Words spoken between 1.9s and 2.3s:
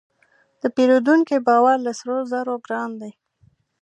سرو